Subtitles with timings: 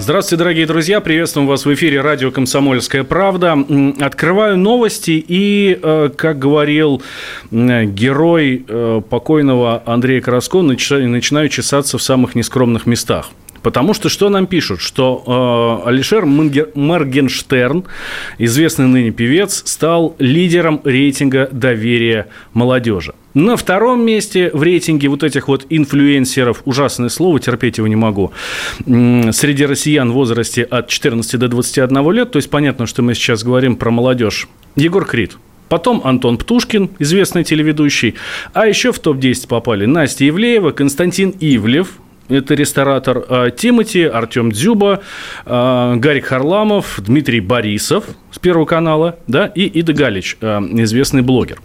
[0.00, 1.02] Здравствуйте, дорогие друзья.
[1.02, 3.54] Приветствуем вас в эфире радио «Комсомольская правда».
[4.00, 7.02] Открываю новости и, э, как говорил
[7.50, 13.28] герой э, покойного Андрея Караско, начинаю чесаться в самых нескромных местах.
[13.60, 14.80] Потому что что нам пишут?
[14.80, 17.84] Что э, Алишер Моргенштерн,
[18.38, 23.12] известный ныне певец, стал лидером рейтинга доверия молодежи.
[23.34, 28.32] На втором месте в рейтинге вот этих вот инфлюенсеров, ужасное слово, терпеть его не могу,
[28.86, 33.44] среди россиян в возрасте от 14 до 21 лет, то есть понятно, что мы сейчас
[33.44, 35.36] говорим про молодежь, Егор Крид.
[35.68, 38.16] Потом Антон Птушкин, известный телеведущий.
[38.52, 41.92] А еще в топ-10 попали Настя Ивлеева, Константин Ивлев,
[42.30, 45.00] это ресторатор, а, Тимати, Артем Дзюба,
[45.44, 51.60] а, Гарик Харламов, Дмитрий Борисов с Первого канала, да, и Ида Галич, а, известный блогер.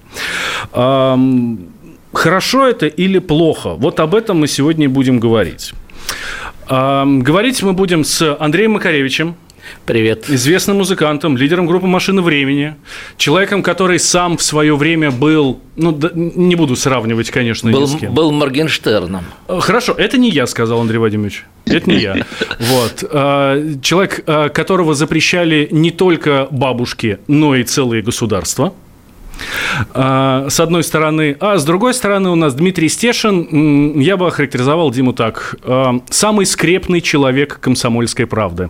[2.14, 3.76] Хорошо это или плохо?
[3.76, 5.74] Вот об этом мы сегодня будем говорить.
[6.68, 9.36] Говорить мы будем с Андреем Макаревичем,
[9.86, 10.30] Привет.
[10.30, 12.76] Известным музыкантом, лидером группы «Машина времени»,
[13.18, 17.86] человеком, который сам в свое время был, ну, да, не буду сравнивать, конечно, был, ни
[17.86, 18.14] с кем.
[18.14, 19.24] Был Моргенштерном.
[19.48, 21.46] Э, хорошо, это не я, сказал Андрей Вадимович.
[21.66, 22.16] Это не я.
[22.60, 23.04] Вот.
[23.12, 28.74] Э, человек, э, которого запрещали не только бабушки, но и целые государства
[29.94, 31.36] с одной стороны.
[31.42, 35.58] А с другой стороны у нас Дмитрий Стешин, я бы охарактеризовал Диму так,
[36.10, 38.70] самый скрепный человек комсомольской правды.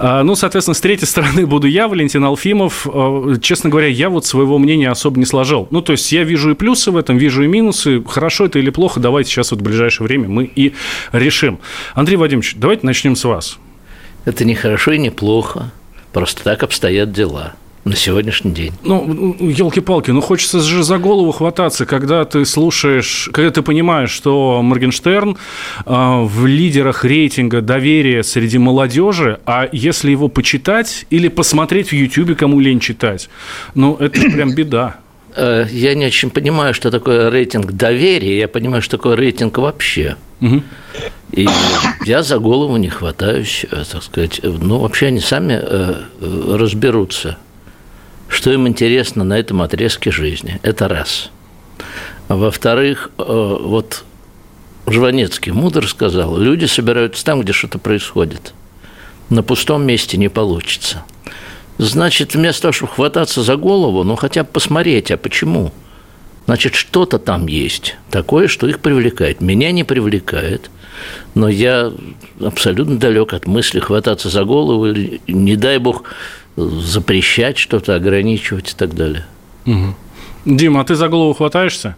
[0.00, 2.86] А, ну, соответственно, с третьей стороны буду я, Валентин Алфимов.
[2.86, 5.68] А, честно говоря, я вот своего мнения особо не сложил.
[5.70, 8.02] Ну, то есть я вижу и плюсы в этом, вижу и минусы.
[8.04, 10.74] Хорошо это или плохо, давайте сейчас вот в ближайшее время мы и
[11.12, 11.58] решим.
[11.94, 13.58] Андрей Вадимович, давайте начнем с вас.
[14.24, 15.72] Это не хорошо и не плохо.
[16.12, 17.54] Просто так обстоят дела
[17.88, 18.72] на сегодняшний день.
[18.82, 24.62] Ну, елки-палки, ну хочется же за голову хвататься, когда ты слушаешь, когда ты понимаешь, что
[24.62, 25.36] Моргенштерн
[25.84, 32.34] э, в лидерах рейтинга доверия среди молодежи, а если его почитать или посмотреть в Ютьюбе,
[32.34, 33.28] кому лень читать,
[33.74, 34.96] ну это прям беда.
[35.34, 40.16] Э, я не очень понимаю, что такое рейтинг доверия, я понимаю, что такое рейтинг вообще.
[40.40, 40.62] Угу.
[41.32, 41.48] И
[42.04, 44.40] я за голову не хватаюсь, э, так сказать.
[44.42, 47.38] Ну, вообще они сами э, разберутся
[48.28, 50.60] что им интересно на этом отрезке жизни.
[50.62, 51.30] Это раз.
[52.28, 53.22] Во-вторых, э,
[53.60, 54.04] вот
[54.86, 58.52] Жванецкий мудр сказал, люди собираются там, где что-то происходит.
[59.30, 61.04] На пустом месте не получится.
[61.78, 65.72] Значит, вместо того, чтобы хвататься за голову, ну хотя бы посмотреть, а почему?
[66.46, 69.40] Значит, что-то там есть такое, что их привлекает.
[69.40, 70.70] Меня не привлекает,
[71.34, 71.92] но я
[72.40, 74.86] абсолютно далек от мысли хвататься за голову,
[75.26, 76.04] не дай бог,
[76.58, 79.24] запрещать что-то, ограничивать и так далее.
[79.66, 79.94] Угу.
[80.44, 81.96] Дима, а ты за голову хватаешься?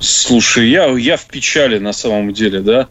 [0.00, 2.88] Слушай, я, я в печали на самом деле, да.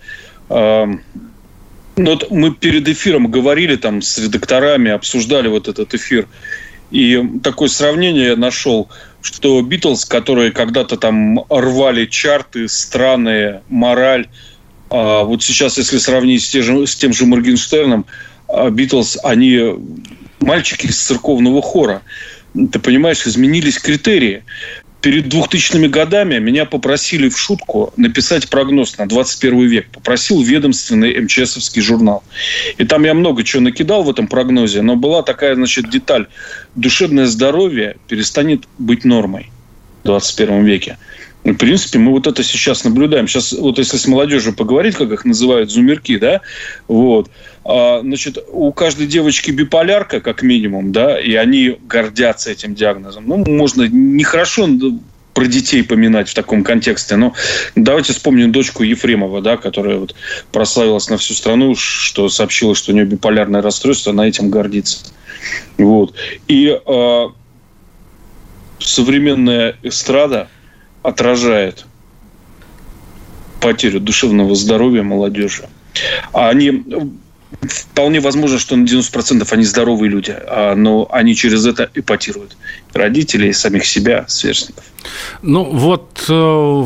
[1.96, 6.28] Ну, вот мы перед эфиром говорили там с редакторами, обсуждали вот этот эфир.
[6.90, 8.90] И такое сравнение я нашел,
[9.22, 14.28] что Битлз, которые когда-то там рвали чарты, страны, мораль,
[14.90, 18.06] а вот сейчас, если сравнить с тем же, с тем же Моргенштерном,
[18.48, 19.60] а Битлз, они
[20.44, 22.02] мальчики из церковного хора.
[22.54, 24.44] Ты понимаешь, изменились критерии.
[25.02, 29.88] Перед 2000-ми годами меня попросили в шутку написать прогноз на 21 век.
[29.92, 32.24] Попросил ведомственный МЧСовский журнал.
[32.78, 36.28] И там я много чего накидал в этом прогнозе, но была такая, значит, деталь.
[36.76, 39.52] Душевное здоровье перестанет быть нормой
[40.04, 40.98] в 21 веке.
[41.44, 43.28] В принципе, мы вот это сейчас наблюдаем.
[43.28, 46.42] Сейчас вот если с молодежью поговорить, как их называют, зумерки, да,
[46.88, 47.30] вот,
[47.66, 53.28] а, значит, у каждой девочки биполярка, как минимум, да, и они гордятся этим диагнозом.
[53.28, 54.70] Ну, можно нехорошо
[55.34, 57.18] про детей поминать в таком контексте.
[57.18, 57.34] Но
[57.76, 60.16] давайте вспомним дочку Ефремова, да, которая вот
[60.52, 65.08] прославилась на всю страну, что сообщила, что у нее биполярное расстройство, она этим гордится.
[65.78, 66.14] Вот.
[66.48, 67.28] И э,
[68.80, 70.48] современная эстрада–
[71.04, 71.86] отражает
[73.62, 75.70] потерю душевного здоровья молодежи.
[76.32, 76.84] А они
[77.70, 82.58] вполне возможно, что на 90% они здоровые люди, а, но они через это эпатируют
[82.94, 84.84] родителей, самих себя, сверстников.
[85.42, 86.86] Ну вот э,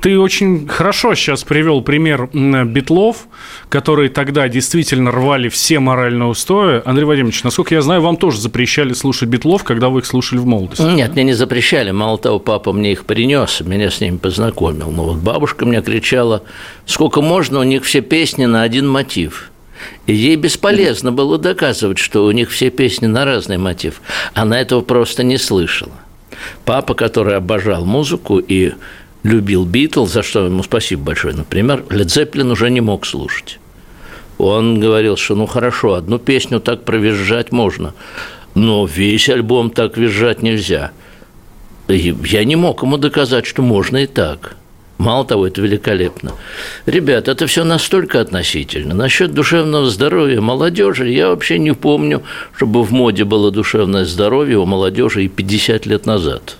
[0.00, 3.28] ты очень хорошо сейчас привел пример Битлов,
[3.68, 6.82] которые тогда действительно рвали все моральные устои.
[6.84, 10.46] Андрей Вадимович, насколько я знаю, вам тоже запрещали слушать Битлов, когда вы их слушали в
[10.46, 10.82] молодости.
[10.82, 11.92] Нет, мне не запрещали.
[11.92, 14.90] Мало того, папа мне их принес, меня с ними познакомил.
[14.90, 16.42] Но вот бабушка мне кричала,
[16.86, 19.50] сколько можно, у них все песни на один мотив–
[20.06, 24.00] и ей бесполезно было доказывать, что у них все песни на разный мотив.
[24.34, 25.92] Она этого просто не слышала.
[26.64, 28.72] Папа, который обожал музыку и
[29.22, 33.58] любил Битл, за что ему спасибо большое, например, Лед Зеппелин уже не мог слушать.
[34.38, 37.94] Он говорил, что ну хорошо, одну песню так провизжать можно,
[38.54, 40.90] но весь альбом так визжать нельзя.
[41.88, 44.56] И я не мог ему доказать, что можно и так–
[45.02, 46.32] Мало того, это великолепно.
[46.86, 48.94] Ребят, это все настолько относительно.
[48.94, 52.22] Насчет душевного здоровья молодежи я вообще не помню,
[52.56, 56.56] чтобы в моде было душевное здоровье у молодежи и 50 лет назад.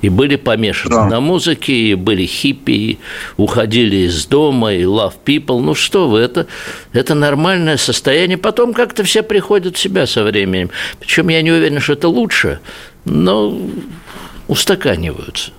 [0.00, 1.06] И были помешаны да.
[1.06, 2.98] на музыке, и были хиппи, и
[3.36, 5.60] уходили из дома, и love people.
[5.60, 6.48] Ну что вы, это,
[6.92, 8.38] это нормальное состояние.
[8.38, 10.70] Потом как-то все приходят в себя со временем.
[10.98, 12.58] Причем я не уверен, что это лучше,
[13.04, 13.56] но
[14.48, 15.52] устаканиваются.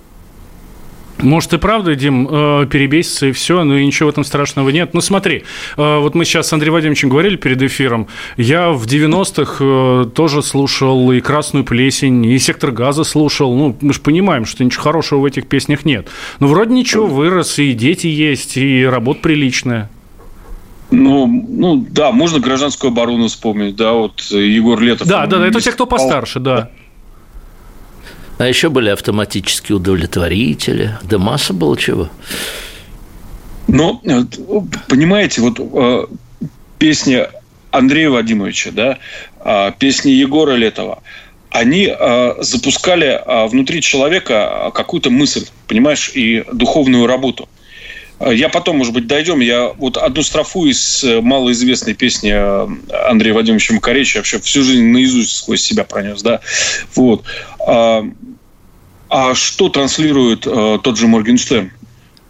[1.18, 4.94] Может и правда, Дим, э, перебесится и все, но и ничего в этом страшного нет.
[4.94, 5.44] Ну смотри,
[5.76, 10.42] э, вот мы сейчас с Андреем Вадимовичем говорили перед эфиром, я в 90-х э, тоже
[10.42, 13.56] слушал и «Красную плесень», и «Сектор газа» слушал.
[13.56, 16.08] Ну, мы же понимаем, что ничего хорошего в этих песнях нет.
[16.40, 19.90] Но вроде ничего, вырос, и дети есть, и работа приличная.
[20.90, 25.08] Ну, ну да, можно гражданскую оборону вспомнить, да, вот Егор Летов.
[25.08, 26.70] Да, да, да, это те, кто постарше, да.
[28.38, 32.08] А еще были автоматические удовлетворители, да масса было чего.
[33.68, 34.00] Ну,
[34.88, 36.06] понимаете, вот э,
[36.78, 37.26] песни
[37.70, 38.98] Андрея Вадимовича, да,
[39.44, 41.02] э, песни Егора Летова,
[41.50, 47.48] они э, запускали э, внутри человека какую-то мысль, понимаешь, и духовную работу.
[48.20, 49.40] Я потом, может быть, дойдем.
[49.40, 52.30] Я вот одну строфу из малоизвестной песни
[53.08, 56.40] Андрея Вадимовича Макаревича вообще всю жизнь наизусть сквозь себя пронес, да.
[56.94, 57.24] Вот.
[59.14, 61.70] А что транслирует э, тот же Моргенштерн?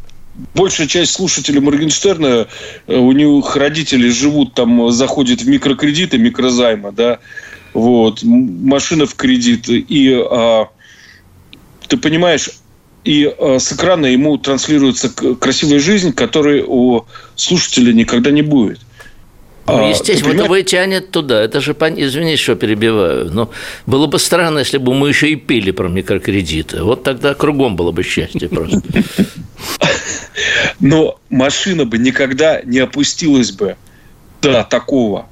[0.53, 2.47] большая часть слушателей Моргенштерна,
[2.87, 7.19] э, у них родители живут там, заходят в микрокредиты, микрозаймы, да,
[7.73, 10.67] вот, машина в кредит, и а,
[11.87, 12.49] ты понимаешь,
[13.05, 17.05] и а, с экрана ему транслируется красивая жизнь, которой у
[17.35, 18.79] слушателя никогда не будет.
[19.67, 21.41] Ну, а, естественно, вот его тянет туда.
[21.41, 23.51] Это же, извини, что перебиваю, но
[23.85, 26.83] было бы странно, если бы мы еще и пели про микрокредиты.
[26.83, 28.81] Вот тогда кругом было бы счастье просто.
[30.79, 33.75] Но машина бы никогда не опустилась бы
[34.41, 35.27] до такого.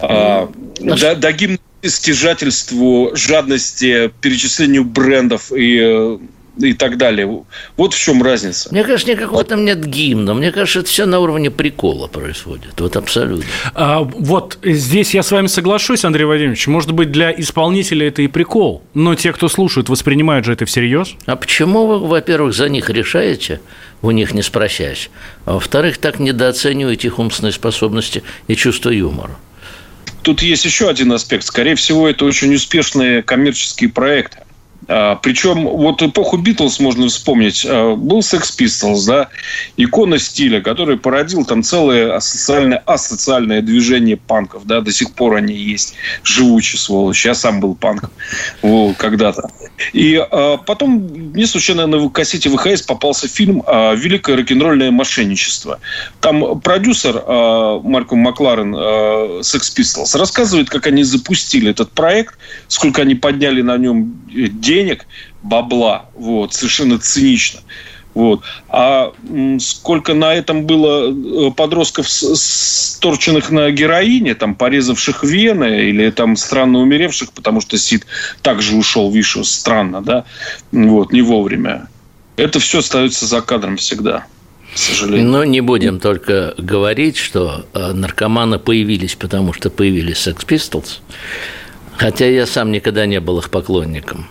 [0.00, 6.18] А, ну, до, до гимна стяжательству, жадности, перечислению брендов и э,
[6.58, 7.44] и так далее.
[7.76, 8.68] Вот в чем разница.
[8.70, 10.34] Мне кажется, никакого там нет гимна.
[10.34, 12.78] Мне кажется, это все на уровне прикола происходит.
[12.78, 13.44] Вот абсолютно.
[13.74, 16.66] А, вот здесь я с вами соглашусь, Андрей Владимирович.
[16.66, 18.82] Может быть, для исполнителя это и прикол.
[18.94, 21.14] Но те, кто слушают, воспринимают же это всерьез.
[21.26, 23.60] А почему вы, во-первых, за них решаете,
[24.02, 25.10] у них не спросясь?
[25.46, 29.36] А во-вторых, так недооцениваете их умственные способности и чувство юмора?
[30.22, 31.44] Тут есть еще один аспект.
[31.44, 34.38] Скорее всего, это очень успешные коммерческие проекты.
[34.88, 37.64] А, причем вот эпоху Битлз можно вспомнить.
[37.68, 39.28] А, был Sex Pistols, да,
[39.76, 45.54] икона стиля, который породил там целое асоциальное, асоциальное движение панков, да, до сих пор они
[45.54, 45.94] есть.
[46.24, 47.28] Живучие сволочи.
[47.28, 48.10] Я сам был панком
[48.62, 49.50] вот, когда-то.
[49.92, 50.90] И а, потом
[51.34, 55.78] мне случайно на кассете ВХС попался фильм а, «Великое рок-н-ролльное мошенничество».
[56.20, 62.36] Там продюсер а, Марком Макларен а, Sex Pistols рассказывает, как они запустили этот проект,
[62.68, 64.71] сколько они подняли на нем денег,
[65.42, 67.60] бабла, вот, совершенно цинично.
[68.14, 68.42] Вот.
[68.68, 69.12] А
[69.58, 76.80] сколько на этом было э, подростков, сторченных на героине, там, порезавших вены или там странно
[76.80, 78.06] умеревших, потому что Сид
[78.42, 80.24] также ушел, видишь, странно, да,
[80.72, 81.88] вот, не вовремя.
[82.36, 84.26] Это все остается за кадром всегда
[84.74, 85.06] к.
[85.06, 91.00] Но не будем только говорить, что э, наркоманы появились, потому что появились Sex Pistols,
[91.96, 94.28] хотя я сам никогда не был их поклонником,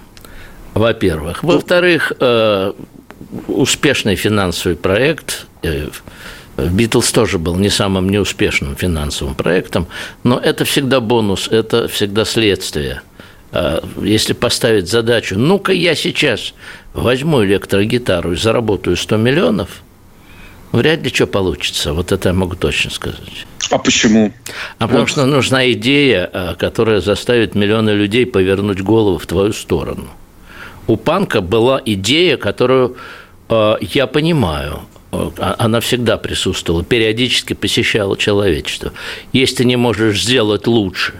[0.73, 1.43] во-первых.
[1.43, 2.73] Во-вторых, э,
[3.47, 5.47] успешный финансовый проект
[6.57, 9.87] Битлз э, тоже был не самым неуспешным финансовым проектом,
[10.23, 13.01] но это всегда бонус, это всегда следствие.
[14.01, 16.53] Если поставить задачу, ну-ка я сейчас
[16.93, 19.69] возьму электрогитару и заработаю 100 миллионов–
[20.71, 21.93] вряд ли что получится.
[21.93, 23.45] Вот это я могу точно сказать.
[23.69, 24.33] А почему?
[24.79, 30.09] А потому что нужна идея, а, которая заставит миллионы людей повернуть голову в твою сторону.
[30.87, 32.97] У панка была идея, которую
[33.49, 38.93] а, я понимаю, а, она всегда присутствовала, периодически посещала человечество.
[39.33, 41.15] Если ты не можешь сделать лучше,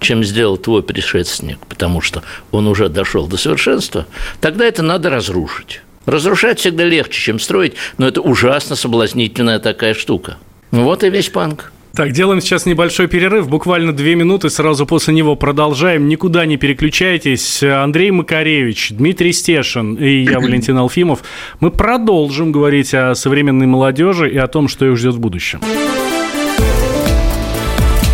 [0.00, 4.06] чем сделал твой предшественник, потому что он уже дошел до совершенства,
[4.40, 5.80] тогда это надо разрушить.
[6.04, 10.36] Разрушать всегда легче, чем строить, но это ужасно соблазнительная такая штука.
[10.70, 11.72] Вот и весь панк.
[11.96, 16.08] Так, делаем сейчас небольшой перерыв, буквально две минуты, сразу после него продолжаем.
[16.08, 17.62] Никуда не переключайтесь.
[17.62, 21.22] Андрей Макаревич, Дмитрий Стешин и я, Валентин Алфимов.
[21.60, 25.60] Мы продолжим говорить о современной молодежи и о том, что их ждет в будущем.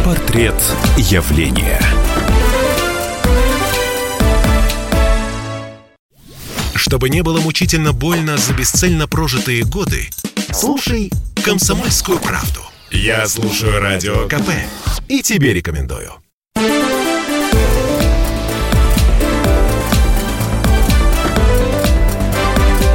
[0.05, 0.55] Портрет
[0.99, 1.81] явления.
[6.75, 10.11] Чтобы не было мучительно больно за бесцельно прожитые годы,
[10.53, 11.11] слушай
[11.43, 12.70] «Комсомольскую правду».
[12.93, 14.51] Я слушаю Радио КП
[15.09, 16.13] и тебе рекомендую.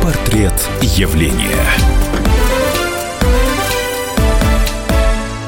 [0.02, 1.95] Портрет явления.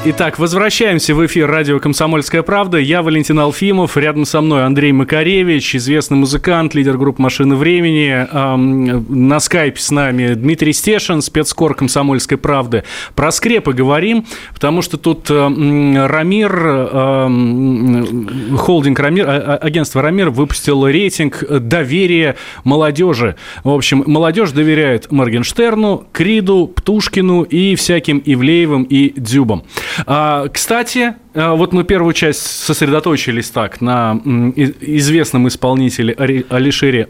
[0.04, 2.78] Итак, возвращаемся в эфир радио «Комсомольская правда».
[2.78, 8.26] Я Валентин Алфимов, рядом со мной Андрей Макаревич, известный музыкант, лидер группы «Машины времени».
[8.32, 12.84] Эм, на скайпе с нами Дмитрий Стешин, спецкор «Комсомольской правды».
[13.16, 14.24] Про скрепы говорим,
[14.54, 22.36] потому что тут э, Рамир, э, холдинг Рамир, а, а, агентство Рамир выпустил рейтинг доверия
[22.62, 23.34] молодежи.
[23.64, 29.64] В общем, молодежь доверяет Моргенштерну, Криду, Птушкину и всяким Ивлеевым и Дзюбам.
[30.06, 36.14] А, кстати, а, вот мы первую часть сосредоточились так на известном исполнителе
[36.48, 37.08] Алишере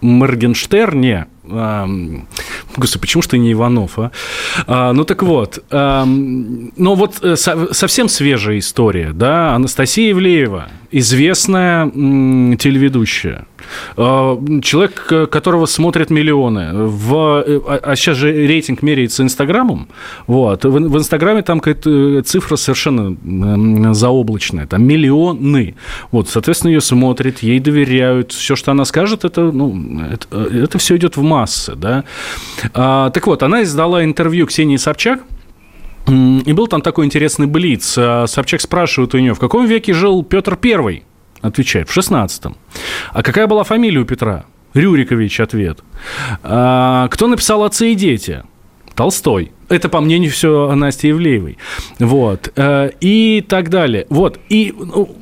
[0.00, 4.10] Моргенштерне, Господи, почему что не Иванов, а?
[4.66, 10.68] а ну так вот, а, ну вот э, со, совсем свежая история, да, Анастасия Ивлеева,
[10.90, 13.46] известная м, телеведущая,
[13.96, 19.88] а, человек, которого смотрят миллионы, в, а, а сейчас же рейтинг меряется Инстаграмом,
[20.26, 25.76] вот, в, в Инстаграме там какая-то цифра совершенно заоблачная, там миллионы,
[26.10, 30.96] вот, соответственно, ее смотрят, ей доверяют, все, что она скажет, это, ну, это, это все
[30.96, 32.04] идет в массы, да.
[32.74, 35.20] А, так вот, она издала интервью Ксении Собчак,
[36.06, 37.94] и был там такой интересный блиц.
[37.98, 41.04] А, Собчак спрашивает у нее, в каком веке жил Петр Первый?
[41.42, 42.56] Отвечает, в 16-м.
[43.12, 44.44] А какая была фамилия у Петра?
[44.74, 45.80] Рюрикович ответ.
[46.42, 48.42] А, кто написал «Отцы и дети»?
[48.94, 49.52] Толстой.
[49.68, 51.58] Это, по мнению, все Насти Евлеевой.
[51.98, 52.50] Вот.
[52.56, 54.06] Э, и так далее.
[54.08, 54.40] Вот.
[54.48, 55.14] И, ну,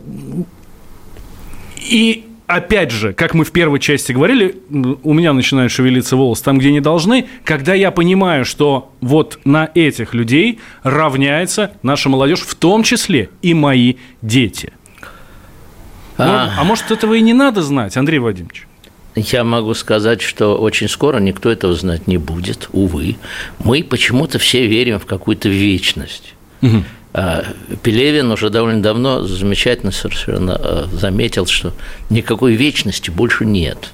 [1.76, 4.56] и опять же, как мы в первой части говорили,
[5.02, 9.70] у меня начинают шевелиться волосы там, где не должны, когда я понимаю, что вот на
[9.74, 14.72] этих людей равняется наша молодежь, в том числе и мои дети.
[16.16, 18.66] А, ну, а может, этого и не надо знать, Андрей Вадимович?
[19.16, 23.16] Я могу сказать, что очень скоро никто этого знать не будет, увы.
[23.62, 26.34] Мы почему-то все верим в какую-то вечность.
[26.62, 26.82] Угу.
[27.16, 27.44] А,
[27.84, 31.72] Пелевин уже довольно давно замечательно совершенно а, заметил, что
[32.10, 33.92] никакой вечности больше нет.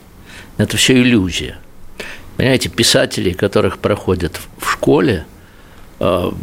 [0.57, 1.59] Это все иллюзия.
[2.39, 5.27] Понимаете, писатели, которых проходят в школе,
[5.99, 6.35] а,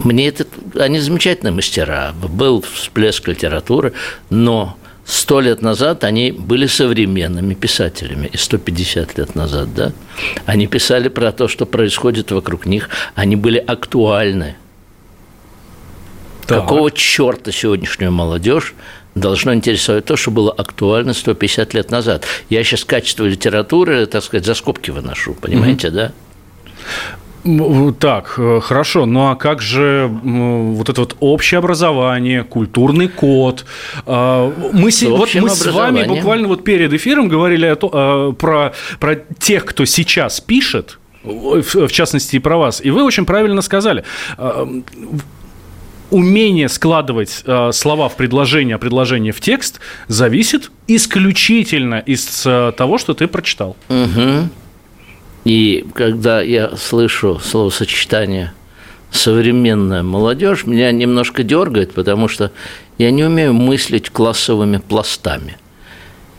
[0.00, 3.92] мне это, они замечательные мастера, был всплеск литературы,
[4.30, 9.92] но сто лет назад они были современными писателями, и 150 лет назад, да,
[10.44, 14.56] они писали про то, что происходит вокруг них, они были актуальны.
[16.48, 16.62] Так.
[16.62, 18.74] Какого черта сегодняшнюю молодежь
[19.14, 22.24] должно интересовать то, что было актуально 150 лет назад?
[22.48, 25.96] Я сейчас качество литературы, так сказать, за скобки выношу, понимаете, угу.
[25.96, 26.12] да?
[28.00, 29.04] Так, э, хорошо.
[29.04, 33.66] Ну а как же вот это вот общее образование, культурный код?
[34.06, 38.72] А, мы, с, вот мы с вами буквально вот перед эфиром говорили о а, про,
[38.98, 42.80] про тех, кто сейчас пишет, в частности и про вас.
[42.82, 44.04] И вы очень правильно сказали
[44.38, 44.66] а,
[46.10, 52.98] умение складывать э, слова в предложение, а предложение в текст зависит исключительно из э, того,
[52.98, 53.76] что ты прочитал.
[53.88, 54.48] Угу.
[55.44, 58.52] И когда я слышу словосочетание
[59.10, 62.52] современная молодежь, меня немножко дергает, потому что
[62.98, 65.56] я не умею мыслить классовыми пластами.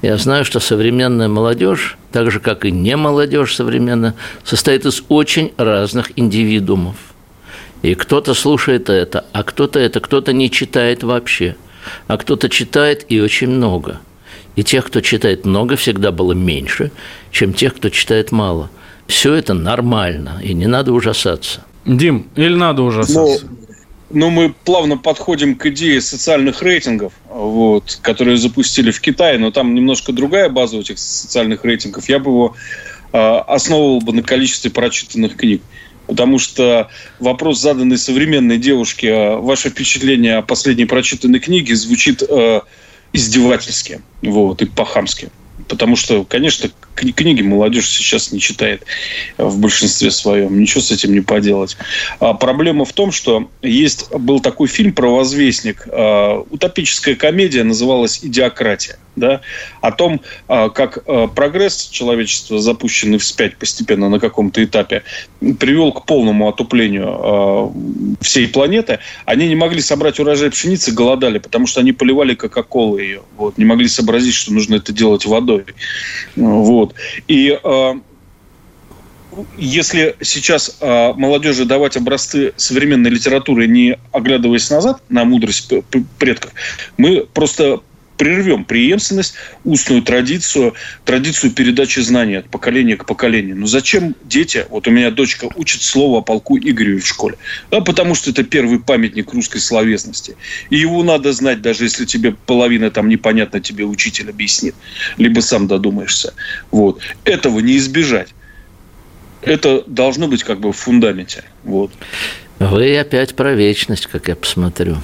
[0.01, 5.53] Я знаю, что современная молодежь, так же как и не молодежь современная, состоит из очень
[5.57, 6.95] разных индивидуумов.
[7.81, 11.55] И кто-то слушает это, а кто-то это, кто-то не читает вообще,
[12.07, 13.99] а кто-то читает и очень много.
[14.55, 16.91] И тех, кто читает много, всегда было меньше,
[17.31, 18.69] чем тех, кто читает мало–
[19.09, 21.65] все это нормально, и не надо ужасаться.
[21.83, 23.43] Дим, или надо ужасаться?
[23.43, 23.69] Ну,
[24.11, 29.73] ну, мы плавно подходим к идее социальных рейтингов, вот, которые запустили в Китае, но там
[29.73, 32.07] немножко другая база у этих социальных рейтингов.
[32.07, 32.55] Я бы его
[33.11, 35.63] э, основывал бы на количестве прочитанных книг.
[36.09, 36.89] Потому что
[37.19, 42.61] вопрос, заданный современной девушке, а ваше впечатление о последней прочитанной книге звучит э,
[43.13, 45.29] издевательски вот, и по-хамски.
[45.67, 46.71] Потому что, конечно,
[47.15, 48.83] книги молодежь сейчас не читает
[49.37, 50.59] в большинстве своем.
[50.59, 51.77] Ничего с этим не поделать.
[52.19, 55.87] А проблема в том, что есть был такой фильм про возвестник.
[55.91, 58.97] А, утопическая комедия называлась «Идиократия».
[59.15, 59.41] Да,
[59.81, 65.03] о том, а, как а, прогресс человечества, запущенный вспять постепенно на каком-то этапе,
[65.59, 68.99] привел к полному отуплению всей планеты.
[69.25, 73.21] Они не могли собрать урожай пшеницы, голодали, потому что они поливали кока-колы ее.
[73.35, 75.65] Вот, не могли сообразить, что нужно это делать водой.
[76.35, 76.88] Вот.
[76.89, 76.95] Вот.
[77.27, 77.93] И э,
[79.57, 85.71] если сейчас э, молодежи давать образцы современной литературы, не оглядываясь назад на мудрость
[86.17, 86.51] предков,
[86.97, 87.81] мы просто
[88.19, 89.33] прервем преемственность,
[89.63, 93.55] устную традицию, традицию передачи знаний от поколения к поколению.
[93.55, 97.37] Но зачем дети, вот у меня дочка учит слово о полку Игореве в школе,
[97.71, 100.35] да, потому что это первый памятник русской словесности.
[100.69, 104.75] И его надо знать, даже если тебе половина там непонятно, тебе учитель объяснит,
[105.17, 106.33] либо сам додумаешься.
[106.71, 106.99] Вот.
[107.23, 108.35] Этого не избежать.
[109.41, 111.45] Это должно быть как бы в фундаменте.
[111.63, 111.91] Вот.
[112.59, 114.97] Вы опять про вечность, как я посмотрю.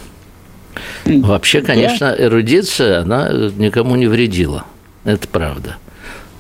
[1.06, 4.66] Вообще, конечно, эрудиция, она никому не вредила.
[5.04, 5.78] Это правда.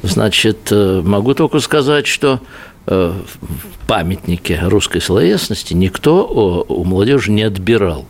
[0.03, 2.39] Значит, э, могу только сказать, что
[2.87, 6.25] э, в памятнике русской словесности никто
[6.67, 8.05] у молодежи не отбирал.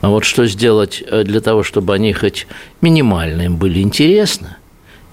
[0.00, 2.46] А вот что сделать э, для того, чтобы они хоть
[2.80, 4.56] минимально им были интересны,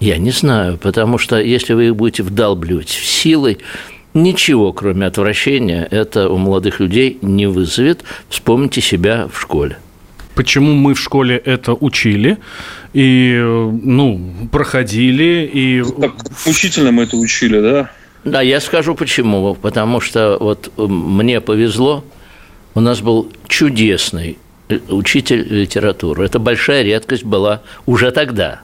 [0.00, 3.58] я не знаю, потому что если вы их будете вдалбливать силой,
[4.14, 8.04] ничего, кроме отвращения, это у молодых людей не вызовет.
[8.28, 9.78] Вспомните себя в школе
[10.34, 12.38] почему мы в школе это учили
[12.92, 13.40] и,
[13.82, 15.48] ну, проходили.
[15.52, 15.82] И...
[16.00, 16.12] Как
[16.46, 17.90] учительно мы это учили, да?
[18.24, 19.54] Да, я скажу почему.
[19.54, 22.04] Потому что вот мне повезло,
[22.74, 24.38] у нас был чудесный
[24.88, 26.24] учитель литературы.
[26.24, 28.62] Это большая редкость была уже тогда.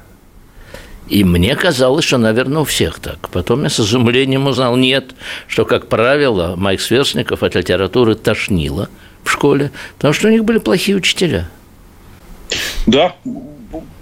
[1.11, 3.29] И мне казалось, что, наверное, у всех так.
[3.31, 5.15] Потом я с изумлением узнал, нет,
[5.49, 8.89] что, как правило, моих сверстников от литературы тошнило
[9.25, 11.49] в школе, потому что у них были плохие учителя–
[12.87, 13.15] да,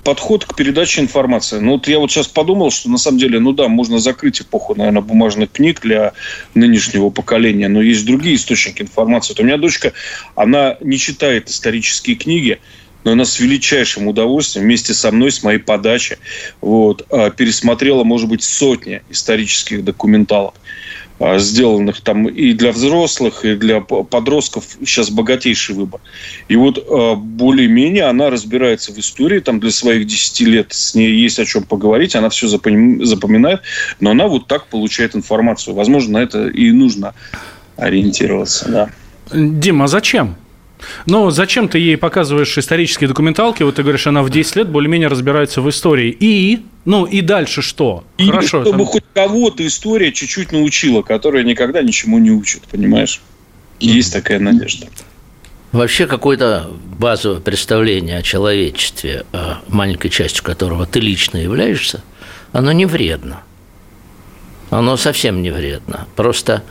[0.05, 1.59] подход к передаче информации.
[1.59, 4.75] Ну, вот я вот сейчас подумал, что на самом деле, ну да, можно закрыть эпоху,
[4.75, 6.13] наверное, бумажных книг для
[6.55, 9.35] нынешнего поколения, но есть другие источники информации.
[9.35, 9.93] Вот у меня дочка,
[10.35, 12.61] она не читает исторические книги,
[13.05, 16.19] но она с величайшим удовольствием вместе со мной, с моей подачи,
[16.61, 20.55] вот, а, пересмотрела, может быть, сотни исторических документалов.
[21.21, 26.01] А, сделанных там и для взрослых, и для подростков сейчас богатейший выбор.
[26.47, 31.13] И вот а, более-менее она разбирается в истории, там для своих 10 лет с ней
[31.13, 33.63] есть о чем поговорить, она все запоминает,
[33.99, 35.75] но она вот так получает информацию.
[35.75, 37.15] Возможно, на это и нужно
[37.77, 38.91] ориентироваться, да.
[39.33, 40.37] Дима, а зачем?
[41.07, 43.63] Ну, зачем ты ей показываешь исторические документалки?
[43.63, 46.17] Вот ты говоришь, она в 10 лет более-менее разбирается в истории.
[46.19, 48.05] И, ну, и дальше что?
[48.17, 48.63] И Хорошо.
[48.63, 48.87] Чтобы там...
[48.87, 53.21] хоть кого-то история чуть-чуть научила, которая никогда ничему не учит, понимаешь?
[53.81, 54.87] Есть такая надежда.
[55.71, 59.27] Вообще какое-то базовое представление о человечестве,
[59.69, 62.03] маленькой частью которого ты лично являешься,
[62.53, 63.43] оно не вредно.
[64.71, 66.07] Оно совсем не вредно.
[66.17, 66.63] Просто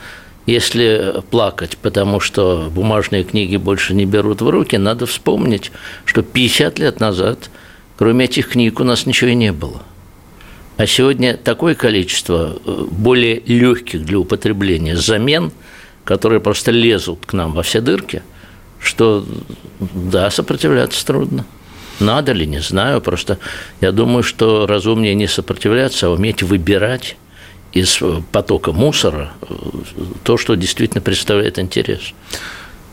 [0.47, 5.71] если плакать, потому что бумажные книги больше не берут в руки, надо вспомнить,
[6.05, 7.51] что 50 лет назад,
[7.97, 9.83] кроме этих книг, у нас ничего и не было.
[10.77, 15.51] А сегодня такое количество э, более легких для употребления замен,
[16.05, 18.23] которые просто лезут к нам во все дырки,
[18.79, 19.25] что
[19.79, 21.45] да, сопротивляться трудно.
[21.99, 23.39] Надо ли, не знаю, просто
[23.81, 27.17] я думаю, что разумнее не сопротивляться, а уметь выбирать
[27.73, 27.99] из
[28.31, 29.53] потока мусора э,
[30.23, 32.13] то, что действительно представляет интерес.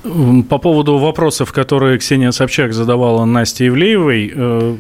[0.03, 4.77] По поводу вопросов, которые Ксения Собчак задавала Насте Ивлеевой, э,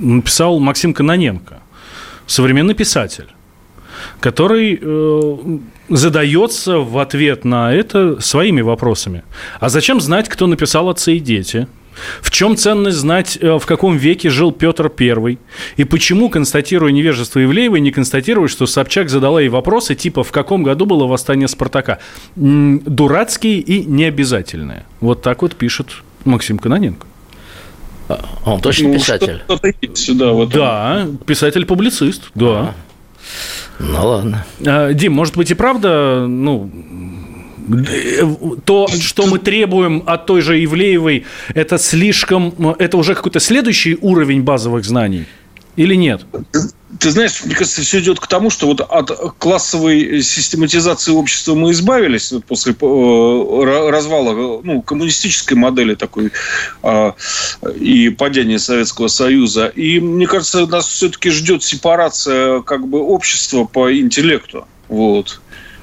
[0.00, 1.60] написал Максим Каноненко,
[2.26, 3.28] современный писатель
[4.20, 5.58] который э,
[5.88, 9.22] задается в ответ на это своими вопросами.
[9.60, 11.66] А зачем знать, кто написал «Отцы и дети»?
[12.20, 15.38] В чем ценность знать, э, в каком веке жил Петр I?
[15.76, 20.62] И почему, констатируя невежество Ивлеевой, не констатирует, что Собчак задала ей вопросы типа «В каком
[20.62, 21.98] году было восстание Спартака?»
[22.36, 24.84] Дурацкие и необязательные.
[25.00, 25.88] Вот так вот пишет
[26.24, 27.06] Максим Каноненко.
[28.08, 29.42] А, он точно ну, писатель?
[29.94, 32.46] Сюда, вот да, писатель-публицист, да.
[32.48, 32.74] А.
[33.78, 34.46] Ну ладно.
[34.66, 36.70] А, Дим, может быть и правда, ну,
[38.64, 44.42] то, что мы требуем от той же Ивлеевой, это слишком, это уже какой-то следующий уровень
[44.42, 45.26] базовых знаний
[45.78, 46.22] или нет?
[46.98, 51.70] Ты знаешь, мне кажется, все идет к тому, что вот от классовой систематизации общества мы
[51.70, 56.32] избавились вот после э, развала ну, коммунистической модели такой
[56.82, 57.14] а,
[57.78, 59.66] и падения Советского Союза.
[59.68, 64.66] И мне кажется, нас все-таки ждет сепарация как бы общества по интеллекту.
[64.88, 65.40] Вот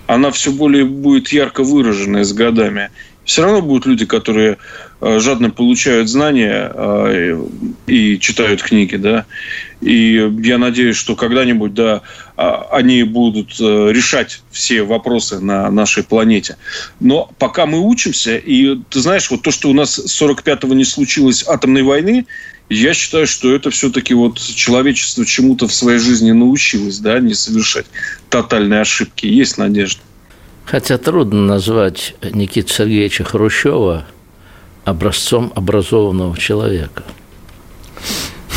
[0.07, 2.89] она все более будет ярко выраженная с годами.
[3.23, 4.57] Все равно будут люди, которые
[5.01, 7.45] э, жадно получают знания э,
[7.87, 9.25] и читают книги, да.
[9.81, 12.01] И я надеюсь, что когда-нибудь, да,
[12.37, 16.57] а, они будут э, решать все вопросы на нашей планете.
[16.99, 20.85] Но пока мы учимся, и ты знаешь, вот то, что у нас с 45-го не
[20.85, 22.25] случилось атомной войны,
[22.69, 27.85] я считаю, что это все-таки вот человечество чему-то в своей жизни научилось, да, не совершать
[28.29, 29.27] тотальные ошибки.
[29.27, 30.01] Есть надежда.
[30.65, 34.05] Хотя трудно назвать Никиту Сергеевича Хрущева
[34.83, 37.03] образцом образованного человека.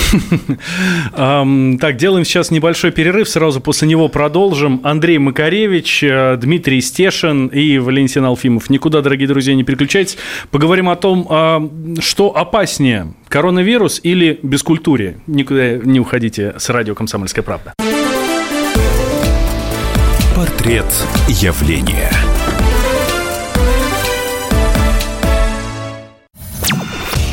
[1.80, 4.80] Так, делаем сейчас небольшой перерыв, сразу после него продолжим.
[4.84, 8.70] Андрей Макаревич, э, Дмитрий Стешин и Валентин Алфимов.
[8.70, 10.18] Никуда, дорогие друзья, не переключайтесь.
[10.50, 11.68] Поговорим о том, а,
[12.00, 15.18] что опаснее, коронавирус или бескультурие.
[15.26, 17.74] Никуда не уходите с радио «Комсомольская правда».
[20.34, 20.86] Портрет
[21.28, 22.10] явления.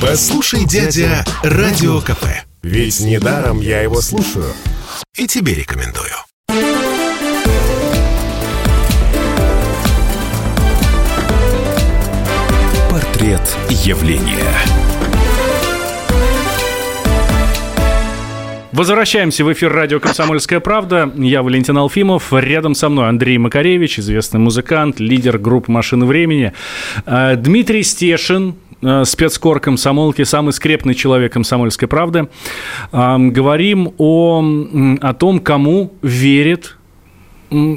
[0.02, 2.26] Послушай, дядя, Радио КП.
[2.66, 4.52] Ведь недаром я его слушаю.
[5.16, 6.10] И тебе рекомендую.
[12.90, 14.56] Портрет явления.
[18.76, 21.10] Возвращаемся в эфир радио «Комсомольская правда».
[21.16, 22.34] Я Валентин Алфимов.
[22.34, 26.52] Рядом со мной Андрей Макаревич, известный музыкант, лидер группы «Машины времени».
[27.06, 28.56] Э, Дмитрий Стешин,
[29.06, 32.28] спецкор комсомолки, самый скрепный человек комсомольской правды.
[32.92, 34.44] Э, говорим о,
[35.02, 36.78] о том, кому верит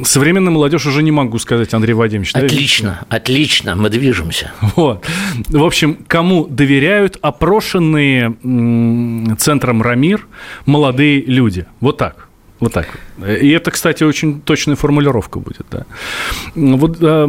[0.04, 2.34] Современная молодежь уже не могу сказать, Андрей Вадимович.
[2.34, 3.16] Отлично, да?
[3.16, 4.52] отлично, мы движемся.
[4.76, 5.04] Вот.
[5.48, 8.34] В общем, кому доверяют опрошенные
[9.38, 10.26] центром Рамир
[10.66, 11.66] молодые люди?
[11.80, 12.27] Вот так.
[12.60, 12.98] Вот так.
[13.24, 15.86] И это, кстати, очень точная формулировка будет, да.
[16.56, 17.28] Вот э,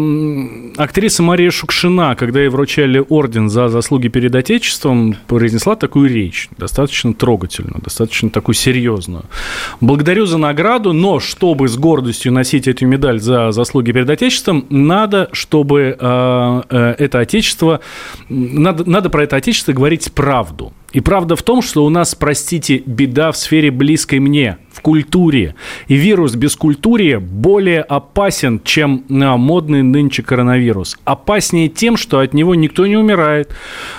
[0.78, 7.14] актриса Мария Шукшина, когда ей вручали орден за заслуги перед Отечеством, произнесла такую речь, достаточно
[7.14, 9.26] трогательную, достаточно такую серьезную.
[9.82, 15.30] Благодарю за награду, но чтобы с гордостью носить эту медаль за заслуги перед Отечеством, надо,
[15.32, 17.82] чтобы э, э, это Отечество,
[18.30, 20.74] надо, надо про это Отечество говорить правду.
[20.92, 25.56] И правда в том, что у нас, простите, беда в сфере близкой мне, в культуре.
[25.88, 30.98] И вирус бескультурия более опасен, чем а, модный нынче коронавирус.
[31.06, 33.52] Опаснее тем, что от него никто не умирает,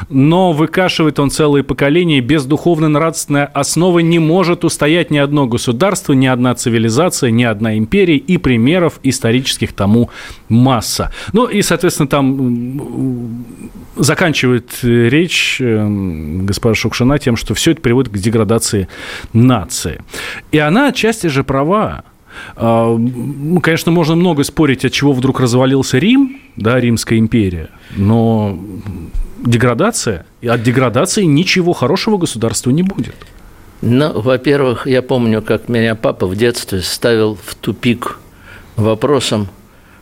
[0.09, 2.21] но выкашивает он целые поколения.
[2.21, 8.17] Без духовно-нравственной основы не может устоять ни одно государство, ни одна цивилизация, ни одна империя.
[8.17, 10.11] И примеров исторических тому
[10.49, 11.13] масса.
[11.33, 13.45] Ну и, соответственно, там
[13.97, 15.87] заканчивает э, речь э,
[16.43, 18.89] госпожа Шукшина тем, что все это приводит к деградации
[19.33, 20.03] нации.
[20.53, 22.05] И она отчасти же права.
[22.57, 28.59] А, ну, конечно, можно много спорить, от чего вдруг развалился Рим, да, Римская империя, но
[29.39, 33.17] деградация, и от деградации ничего хорошего государству не будет.
[33.83, 38.19] Ну, во-первых, я помню, как меня папа в детстве ставил в тупик
[38.77, 39.49] вопросом,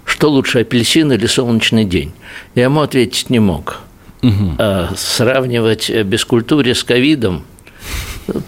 [0.05, 2.13] что лучше, апельсин или солнечный день.
[2.55, 3.81] Я ему ответить не мог.
[4.23, 4.57] Угу.
[4.59, 7.45] А сравнивать бескультуре с ковидом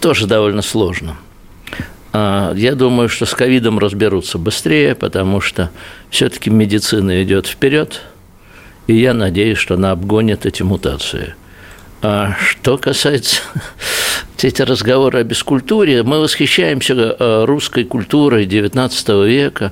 [0.01, 1.15] тоже довольно сложно.
[2.13, 5.69] А я думаю, что с ковидом разберутся быстрее, потому что
[6.09, 8.01] все-таки медицина идет вперед,
[8.87, 11.35] и я надеюсь, что она обгонит эти мутации.
[12.01, 13.41] А что касается
[14.41, 19.71] эти разговоры о бескультуре, мы восхищаемся э, русской культурой XIX века.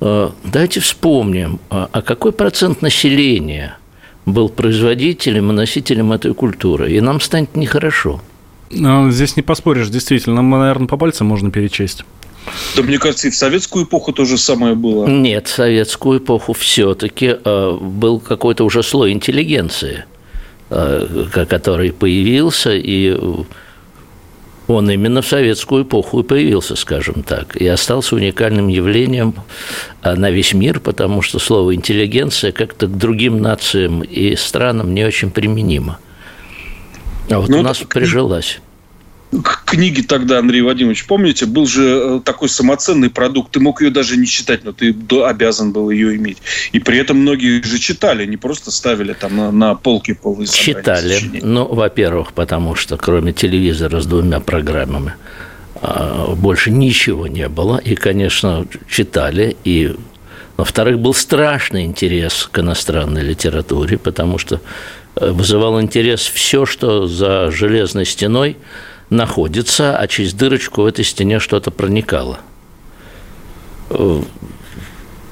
[0.00, 3.76] Э, давайте вспомним, а, а какой процент населения
[4.24, 8.22] был производителем и носителем этой культуры, и нам станет нехорошо.
[8.74, 10.36] Ну, здесь не поспоришь, действительно.
[10.36, 12.04] Нам, наверное, по пальцам можно перечесть.
[12.76, 15.06] Да, мне кажется, и в советскую эпоху то же самое было.
[15.06, 20.04] Нет, в советскую эпоху все-таки э, был какой-то уже слой интеллигенции,
[20.70, 23.18] э, который появился, и
[24.66, 29.34] он именно в советскую эпоху и появился, скажем так, и остался уникальным явлением
[30.02, 35.30] на весь мир, потому что слово интеллигенция как-то к другим нациям и странам не очень
[35.30, 35.98] применимо.
[37.30, 38.60] А вот ну, у нас прижилась
[39.42, 43.52] книги тогда, Андрей Вадимович, помните, был же э, такой самоценный продукт.
[43.52, 44.94] Ты мог ее даже не читать, но ты
[45.24, 46.38] обязан был ее иметь.
[46.72, 51.20] И при этом многие же читали, не просто ставили там на, на полки полые Читали.
[51.42, 55.14] Ну, во-первых, потому что кроме телевизора с двумя программами
[55.80, 57.78] а, больше ничего не было.
[57.78, 59.56] И, конечно, читали.
[59.64, 59.94] И,
[60.56, 64.60] во-вторых, был страшный интерес к иностранной литературе, потому что
[65.16, 68.56] э, вызывал интерес все, что за железной стеной–
[69.10, 72.40] находится, а через дырочку в этой стене что-то проникало.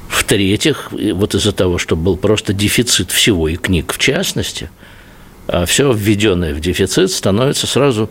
[0.08, 4.70] В-третьих, вот из-за того, что был просто дефицит всего и книг в частности,
[5.48, 8.11] а все введенное в дефицит становится сразу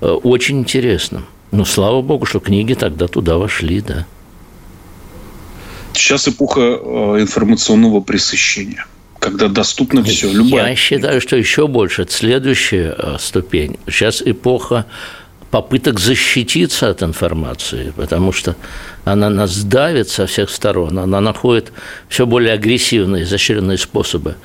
[0.00, 1.24] э, очень интересным.
[1.52, 4.06] Ну, слава богу, что книги тогда туда вошли, да.
[5.94, 8.86] Сейчас эпоха э, информационного пресыщения–
[9.26, 10.32] когда доступно все.
[10.32, 10.70] Любая.
[10.70, 12.02] Я считаю, что еще больше.
[12.02, 13.76] Это следующая э, ступень.
[13.88, 14.86] Сейчас эпоха
[15.50, 18.56] попыток защититься от информации, потому что
[19.04, 21.72] она нас давит со всех сторон, она находит
[22.08, 24.36] все более агрессивные, изощренные способы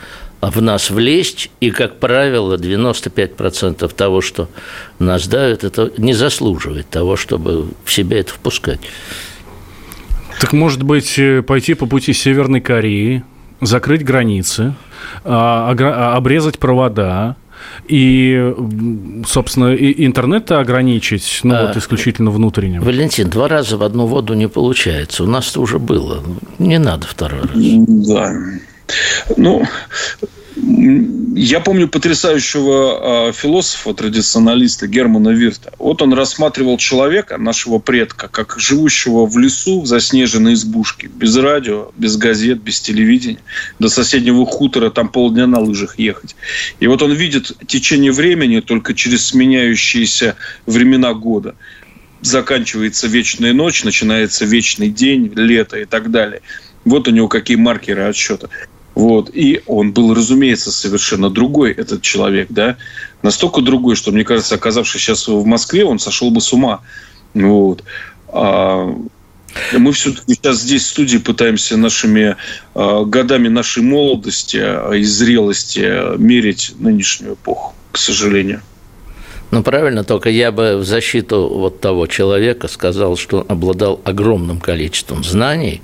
[0.42, 4.50] в нас влезть, и, как правило, 95% того, что
[4.98, 8.80] нас давит, это не заслуживает того, чтобы в себя это впускать.
[10.40, 13.24] Так, может быть, э, пойти по пути Северной Кореи,
[13.62, 14.74] закрыть границы,
[15.24, 17.36] а, а, обрезать провода,
[17.88, 18.54] и,
[19.28, 22.82] собственно, и интернет ограничить, ну, а, вот исключительно внутренним.
[22.82, 25.24] Валентин, два раза в одну воду не получается.
[25.24, 26.24] У нас это уже было.
[26.58, 27.50] Не надо второй раз.
[27.54, 28.34] Да.
[29.38, 29.64] Ну,
[30.64, 35.74] я помню потрясающего э, философа, традиционалиста Германа Вирта.
[35.80, 41.92] Вот он рассматривал человека, нашего предка, как живущего в лесу в заснеженной избушке, без радио,
[41.98, 43.40] без газет, без телевидения,
[43.80, 46.36] до соседнего хутора там полдня на лыжах ехать.
[46.80, 51.56] И вот он видит течение времени только через сменяющиеся времена года.
[52.22, 56.42] Заканчивается вечная ночь, начинается вечный день, лето и так далее.
[56.86, 58.50] Вот у него какие маркеры отсчета.
[58.96, 59.30] Вот.
[59.34, 62.78] И он был, разумеется, совершенно другой, этот человек, да,
[63.22, 66.82] настолько другой, что, мне кажется, оказавшись сейчас в Москве, он сошел бы с ума.
[67.34, 67.84] Вот.
[68.28, 68.94] А
[69.74, 72.36] мы все-таки сейчас здесь в студии пытаемся нашими
[72.76, 78.62] э, годами нашей молодости э, и зрелости мерить нынешнюю эпоху, к сожалению.
[79.52, 84.62] Ну, правильно, только я бы в защиту вот того человека сказал, что он обладал огромным
[84.62, 85.82] количеством знаний,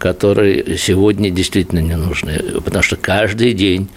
[0.00, 3.90] которые сегодня действительно не нужны, потому что каждый день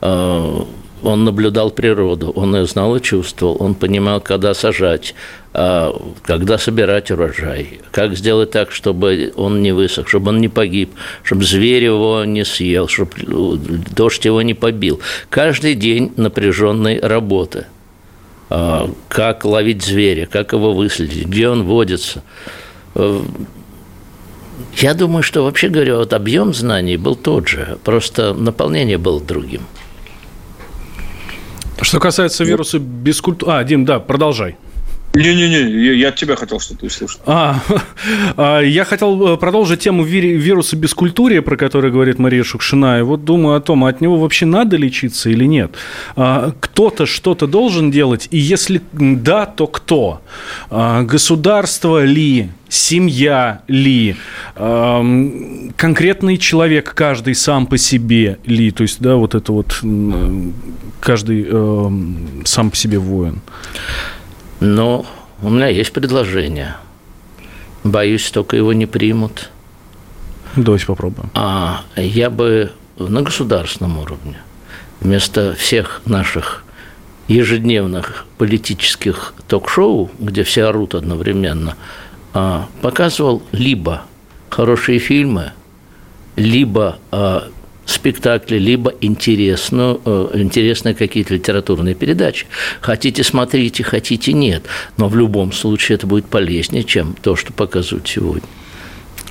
[0.00, 0.60] э,
[1.02, 5.14] он наблюдал природу, он ее знал и чувствовал, он понимал, когда сажать,
[5.52, 5.92] э,
[6.22, 10.92] когда собирать урожай, как сделать так, чтобы он не высох, чтобы он не погиб,
[11.22, 13.12] чтобы зверь его не съел, чтобы
[13.94, 15.00] дождь его не побил.
[15.28, 17.66] Каждый день напряженной работы.
[18.48, 22.22] Э, как ловить зверя, как его выследить, где он водится
[24.76, 29.62] я думаю, что вообще говоря, вот объем знаний был тот же, просто наполнение было другим.
[31.82, 33.52] Что касается вируса без культуры...
[33.52, 34.56] А, Дим, да, продолжай.
[35.12, 37.20] Не-не-не, я от тебя хотел что-то услышать.
[37.26, 37.60] А,
[38.36, 43.00] а, я хотел э, продолжить тему вируса бескультурия, про который говорит Мария Шукшина.
[43.00, 45.74] И вот думаю о том, от него вообще надо лечиться или нет.
[46.14, 50.22] А, кто-то что-то должен делать, и если да, то кто?
[50.70, 52.50] Государство ли?
[52.68, 54.14] Семья ли?
[54.54, 58.70] Конкретный человек, каждый сам по себе ли?
[58.70, 59.82] То есть, да, вот это вот
[61.00, 61.48] каждый
[62.44, 63.40] сам по себе воин.
[64.60, 65.06] Но
[65.42, 66.76] у меня есть предложение.
[67.82, 69.50] Боюсь, только его не примут.
[70.54, 71.30] Давайте попробуем.
[71.34, 74.36] А я бы на государственном уровне
[75.00, 76.64] вместо всех наших
[77.28, 81.76] ежедневных политических ток-шоу, где все орут одновременно,
[82.34, 84.02] а, показывал либо
[84.50, 85.52] хорошие фильмы,
[86.36, 87.48] либо а,
[87.90, 92.46] спектакли, либо интересную, э, интересные какие-то литературные передачи.
[92.80, 94.64] Хотите, смотрите, хотите, нет.
[94.96, 98.48] Но в любом случае это будет полезнее, чем то, что показывают сегодня.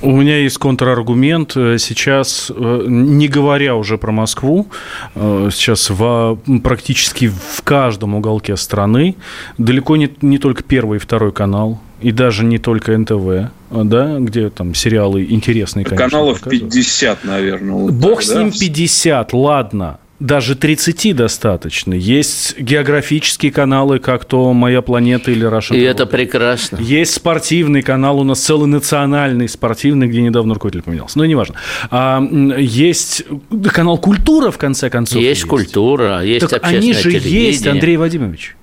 [0.02, 1.52] У меня есть контраргумент.
[1.52, 4.68] Сейчас, э, не говоря уже про Москву,
[5.14, 9.16] э, сейчас в, практически в каждом уголке страны,
[9.58, 14.50] далеко не, не только первый и второй канал, и даже не только НТВ, да, где
[14.50, 16.08] там сериалы интересные, конечно.
[16.08, 17.74] Каналов 50, наверное.
[17.74, 21.94] Вот Бог так, с ним 50, ладно даже 30 достаточно.
[21.94, 25.74] Есть географические каналы, как то «Моя планета» или «Раша».
[25.74, 26.76] И это прекрасно.
[26.76, 31.18] Есть спортивный канал, у нас целый национальный спортивный, где недавно руководитель поменялся.
[31.18, 31.56] Но неважно.
[31.90, 32.22] А,
[32.58, 33.24] есть
[33.72, 35.20] канал «Культура», в конце концов.
[35.20, 35.48] Есть, есть.
[35.48, 38.56] «Культура», есть так они же есть, Андрей Вадимович.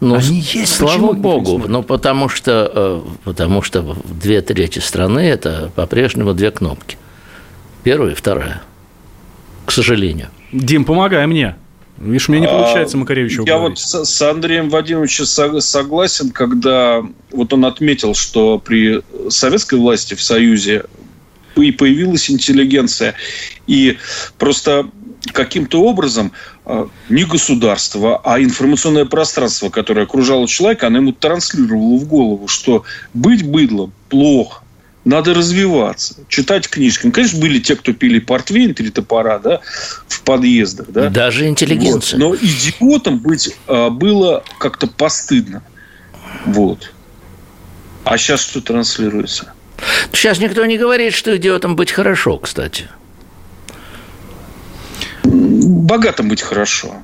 [0.00, 5.20] Ну, Они есть, слава богу, ну потому что, э, потому что в две трети страны
[5.20, 6.96] это по-прежнему две кнопки.
[7.82, 8.62] Первая и вторая,
[9.66, 10.28] к сожалению.
[10.52, 11.56] Дим, помогай мне.
[11.98, 17.52] Видишь, мне не а, получается Макаревича Я вот с, с Андреем Вадимовичем согласен, когда вот
[17.52, 20.84] он отметил, что при советской власти в Союзе
[21.56, 23.14] и появилась интеллигенция.
[23.66, 23.98] И
[24.38, 24.88] просто
[25.32, 26.32] каким-то образом
[26.64, 32.84] а, не государство, а информационное пространство, которое окружало человека, оно ему транслировало в голову, что
[33.14, 34.62] быть быдлом плохо,
[35.04, 37.06] надо развиваться, читать книжки.
[37.06, 39.60] Ну, конечно, были те, кто пили портвейн, три топора, да,
[40.08, 41.08] в подъездах, да.
[41.08, 42.18] Даже интеллигенция.
[42.20, 42.40] Вот.
[42.40, 45.62] Но идиотом быть а, было как-то постыдно.
[46.44, 46.92] Вот.
[48.04, 49.52] А сейчас что транслируется?
[50.12, 52.88] Сейчас никто не говорит, что идиотом быть хорошо, кстати.
[55.90, 56.94] Богатым быть хорошо.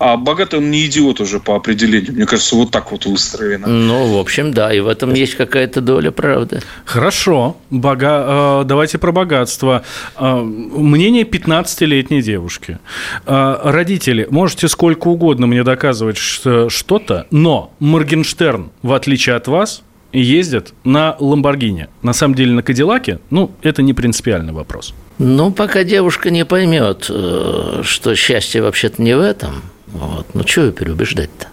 [0.00, 2.14] А богатый он не идиот уже по определению.
[2.14, 3.68] Мне кажется, вот так вот выстроено.
[3.68, 6.60] Ну, в общем, да, и в этом есть какая-то доля правды.
[6.84, 7.56] Хорошо.
[7.70, 8.62] Бога...
[8.62, 9.84] Э, давайте про богатство.
[10.16, 12.80] Э, мнение 15-летней девушки.
[13.24, 20.74] Э, родители, можете сколько угодно мне доказывать что-то, но Моргенштерн, в отличие от вас, ездит
[20.84, 21.88] на Ламборгини.
[22.02, 24.94] На самом деле на Кадиллаке, ну, это не принципиальный вопрос.
[25.18, 30.26] Ну, пока девушка не поймет, что счастье вообще-то не в этом, вот.
[30.34, 31.48] Ну, что ее переубеждать-то?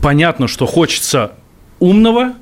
[0.00, 1.32] Понятно, что хочется
[1.80, 2.34] умного,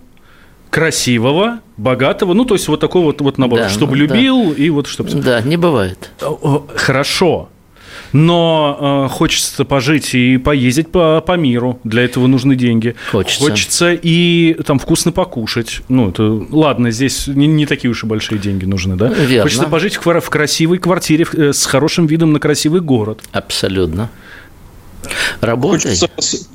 [0.71, 4.63] красивого, богатого, ну, то есть вот такой вот, вот набор, да, чтобы ну, любил да.
[4.63, 5.11] и вот чтобы...
[5.11, 6.11] Да, не бывает.
[6.77, 7.49] Хорошо,
[8.13, 11.81] но э, хочется пожить и поездить по, по миру.
[11.85, 12.95] Для этого нужны деньги.
[13.11, 13.41] Хочется.
[13.41, 15.81] Хочется и там вкусно покушать.
[15.89, 19.09] Ну, это ладно, здесь не, не такие уж и большие деньги нужны, да?
[19.09, 19.43] Верно.
[19.43, 23.23] Хочется пожить в, в красивой квартире э, с хорошим видом на красивый город.
[23.33, 24.11] Абсолютно.
[25.41, 25.97] Работай.
[25.97, 26.47] Хочется,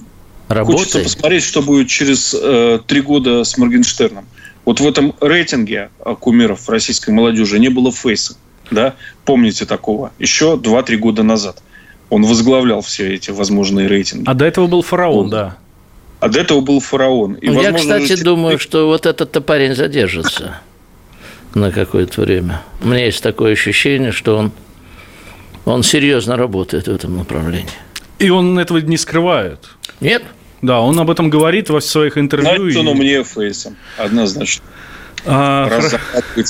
[0.47, 0.77] Работай.
[0.77, 4.25] хочется посмотреть, что будет через э, три года с Моргенштерном.
[4.63, 8.35] Вот в этом рейтинге э, кумиров российской молодежи не было фейса.
[8.71, 8.95] Да?
[9.25, 10.11] Помните такого?
[10.19, 11.61] Еще 2-3 года назад.
[12.09, 14.23] Он возглавлял все эти возможные рейтинги.
[14.27, 15.31] А до этого был фараон, вот.
[15.31, 15.57] да.
[16.19, 17.33] А до этого был фараон.
[17.33, 20.61] И, Я, возможно, кстати, думаю, что вот этот-то парень задержится
[21.53, 22.61] на какое-то время.
[22.81, 24.51] У меня есть такое ощущение, что он,
[25.65, 27.69] он серьезно работает в этом направлении.
[28.19, 29.59] И он этого не скрывает.
[29.99, 30.23] Нет.
[30.61, 32.55] Да, он об этом говорит во своих интервью.
[32.55, 32.91] Значит, он и...
[32.91, 33.75] умнее Фейса.
[33.97, 34.63] Однозначно.
[35.25, 35.69] А,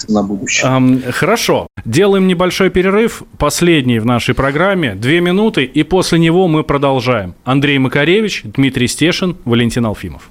[0.08, 1.12] на будущее.
[1.12, 1.68] Хорошо.
[1.86, 7.36] Делаем небольшой перерыв, последний в нашей программе, две минуты, и после него мы продолжаем.
[7.44, 10.30] Андрей Макаревич, Дмитрий Стешин, Валентин Алфимов.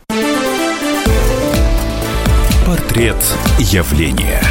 [2.66, 3.16] Портрет
[3.58, 4.42] явления.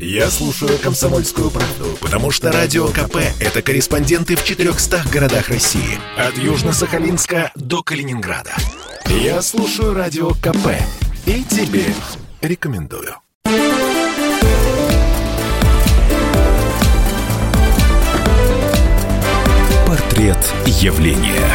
[0.00, 5.98] Я слушаю «Комсомольскую правду», потому что «Радио КП»— это корреспонденты в 400 городах России.
[6.16, 8.52] От Южно-Сахалинска до Калининграда.
[9.08, 10.68] Я слушаю «Радио КП»
[11.26, 11.82] и тебе
[12.40, 13.16] рекомендую.
[19.84, 21.50] Портрет явление.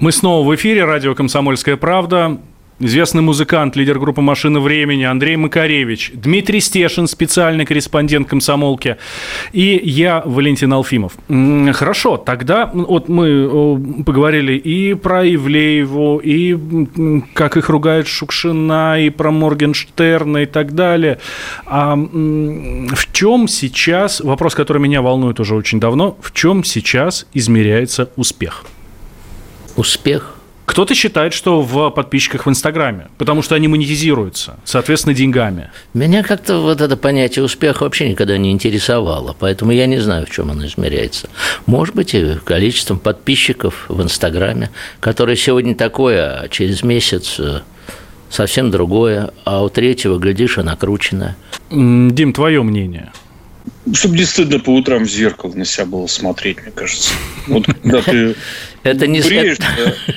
[0.00, 0.84] Мы снова в эфире.
[0.84, 2.40] Радио «Комсомольская правда».
[2.80, 8.98] Известный музыкант, лидер группы «Машина времени» Андрей Макаревич, Дмитрий Стешин, специальный корреспондент «Комсомолки»,
[9.52, 11.14] и я, Валентин Алфимов.
[11.26, 16.56] Хорошо, тогда вот мы поговорили и про Ивлееву, и
[17.34, 21.18] как их ругает Шукшина, и про Моргенштерна и так далее.
[21.66, 28.12] А в чем сейчас, вопрос, который меня волнует уже очень давно, в чем сейчас измеряется
[28.14, 28.64] успех?
[29.74, 30.37] Успех
[30.68, 35.70] кто-то считает, что в подписчиках в Инстаграме, потому что они монетизируются, соответственно, деньгами.
[35.94, 40.30] Меня как-то вот это понятие успеха вообще никогда не интересовало, поэтому я не знаю, в
[40.30, 41.30] чем оно измеряется.
[41.64, 47.60] Может быть, и количеством подписчиков в Инстаграме, которое сегодня такое, а через месяц э,
[48.28, 51.38] совсем другое, а у третьего, глядишь, и накрученное.
[51.70, 53.10] Дим, твое мнение–
[53.94, 57.12] чтобы не стыдно по утрам в зеркало на себя было смотреть, мне кажется.
[57.46, 58.34] Вот когда ты
[58.82, 59.58] это не, бреешь,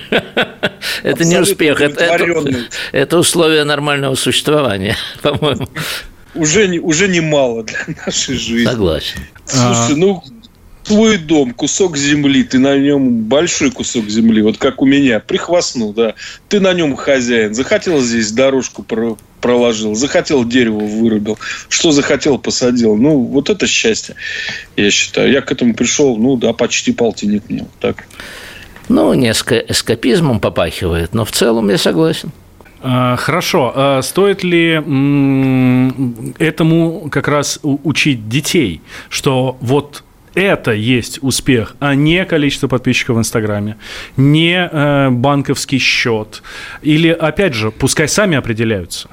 [1.03, 5.67] это не успех, это, это, это условие нормального существования, по-моему.
[6.33, 8.65] Уже, уже немало для нашей жизни.
[8.65, 9.19] Согласен.
[9.45, 10.23] Слушай, ну
[10.83, 15.93] твой дом, кусок земли, ты на нем большой кусок земли, вот как у меня, прихвастнул,
[15.93, 16.15] да,
[16.49, 18.85] ты на нем хозяин, захотел здесь дорожку
[19.41, 21.37] проложил, захотел дерево вырубил,
[21.69, 24.15] что захотел посадил, ну, вот это счастье,
[24.75, 25.31] я считаю.
[25.31, 28.05] Я к этому пришел, ну, да, почти полтинник мне, вот так.
[28.89, 32.31] Ну, несколько эскапизмом попахивает, но в целом я согласен.
[32.83, 33.71] А, хорошо.
[33.75, 34.73] А стоит ли
[36.39, 40.03] этому как раз учить детей, что вот
[40.33, 43.77] это есть успех, а не количество подписчиков в Инстаграме,
[44.17, 46.41] не э, банковский счет.
[46.81, 49.09] Или, опять же, пускай сами определяются.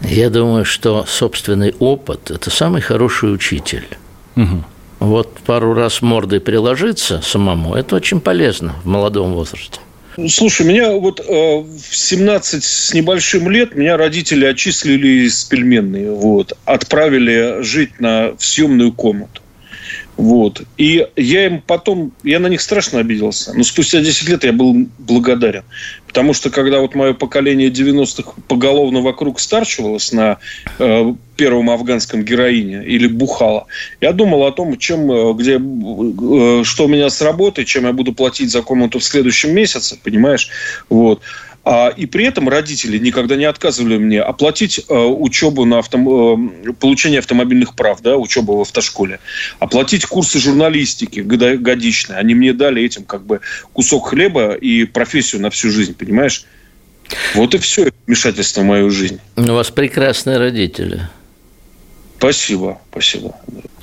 [0.00, 3.86] Я думаю, что собственный опыт– это самый хороший учитель.
[4.36, 4.64] Угу.
[4.98, 9.80] Вот пару раз мордой приложиться самому– это очень полезно в молодом возрасте.
[10.28, 16.54] Слушай, меня вот э, в 17 с небольшим лет меня родители отчислили из пельменной, вот,
[16.64, 19.42] отправили жить на, в съемную комнату.
[20.16, 20.62] Вот.
[20.78, 23.52] И я им потом, я на них страшно обиделся.
[23.54, 25.62] Но спустя 10 лет я был благодарен.
[26.16, 30.38] Потому что когда вот мое поколение 90-х поголовно вокруг старчивалось на
[30.78, 33.66] э, первом афганском героине или бухало,
[34.00, 37.92] я думал о том, чем, э, где, э, что у меня с работой, чем я
[37.92, 40.48] буду платить за комнату в следующем месяце, понимаешь?
[40.88, 41.20] Вот.
[41.68, 46.08] А, и при этом родители никогда не отказывали мне оплатить э, учебу на автом...
[46.08, 49.18] Э, получение автомобильных прав, да, учебу в автошколе,
[49.58, 52.20] оплатить курсы журналистики годичные.
[52.20, 53.40] Они мне дали этим как бы
[53.72, 56.44] кусок хлеба и профессию на всю жизнь, понимаешь?
[57.34, 59.18] Вот и все вмешательство в мою жизнь.
[59.34, 61.08] У вас прекрасные родители.
[62.18, 63.34] Спасибо, спасибо.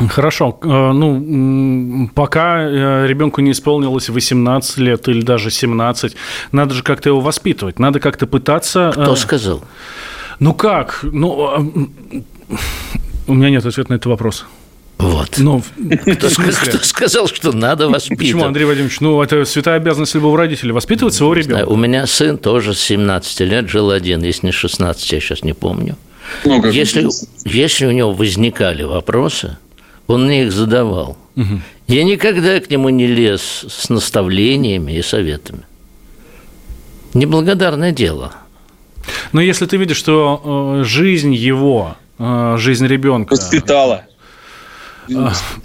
[0.09, 0.57] Хорошо.
[0.61, 6.15] Э, ну, пока э, ребенку не исполнилось 18 лет или даже 17,
[6.51, 7.79] надо же как-то его воспитывать.
[7.79, 8.91] Надо как-то пытаться...
[8.93, 9.63] Кто э, сказал?
[10.39, 10.99] Ну как?
[11.03, 11.65] Ну, а,
[13.27, 14.45] у меня нет ответа на этот вопрос.
[14.97, 15.37] Вот.
[15.37, 15.61] Но,
[16.01, 18.19] кто, кто сказал, что надо воспитывать?
[18.19, 18.99] Почему, Андрей Вадимович?
[18.99, 21.65] Ну, это святая обязанность любого родителя– воспитывать своего ребенка.
[21.65, 25.53] У меня сын тоже с 17 лет жил один, если не 16, я сейчас не
[25.53, 25.97] помню.
[26.45, 27.07] Ну, если,
[27.45, 29.57] если у него возникали вопросы,
[30.07, 31.17] он мне их задавал.
[31.35, 31.61] Угу.
[31.87, 35.63] Я никогда к нему не лез с наставлениями и советами.
[37.13, 38.33] Неблагодарное дело.
[39.31, 43.31] Но если ты видишь, что э, жизнь его, э, жизнь ребенка...
[43.31, 44.05] Воспитала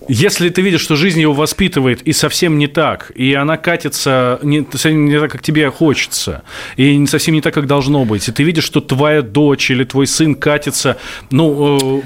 [0.09, 4.59] если ты видишь, что жизнь его воспитывает и совсем не так, и она катится не,
[4.59, 6.43] не так, как тебе хочется,
[6.76, 10.07] и совсем не так, как должно быть, и ты видишь, что твоя дочь или твой
[10.07, 10.99] сын катится,
[11.30, 12.03] ну, э,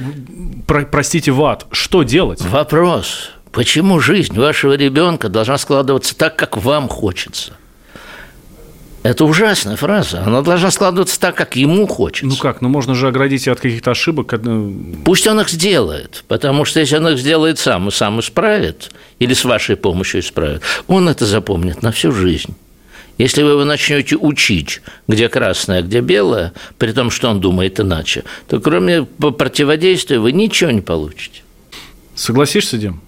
[0.66, 2.40] про, простите, в ад, что делать?
[2.42, 3.30] Вопрос.
[3.52, 7.52] Почему жизнь вашего ребенка должна складываться так, как вам хочется?
[9.02, 10.22] Это ужасная фраза.
[10.24, 12.26] Она должна складываться так, как ему хочется.
[12.26, 12.60] Ну как?
[12.60, 14.34] Ну можно же оградить от каких-то ошибок.
[15.04, 16.24] Пусть он их сделает.
[16.28, 20.62] Потому что если он их сделает сам и сам исправит, или с вашей помощью исправит,
[20.86, 22.54] он это запомнит на всю жизнь.
[23.18, 27.78] Если вы его начнете учить, где красное, а где белое, при том, что он думает
[27.80, 31.42] иначе, то кроме противодействия вы ничего не получите.
[32.14, 33.00] Согласишься, Дим?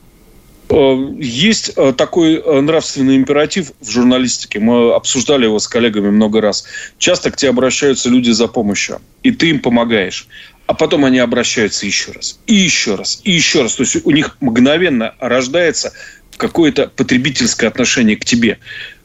[0.74, 4.58] Э, есть э, такой э, нравственный императив в журналистике.
[4.58, 6.64] Мы обсуждали его с коллегами много раз.
[6.98, 10.26] Часто к тебе обращаются люди за помощью, и ты им помогаешь.
[10.66, 13.76] А потом они обращаются еще раз, и еще раз, и еще раз.
[13.76, 15.92] То есть у них мгновенно рождается
[16.36, 18.58] какое-то потребительское отношение к тебе.